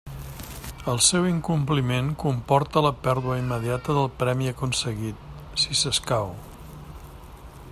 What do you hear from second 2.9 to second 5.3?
pèrdua immediata del premi aconseguit,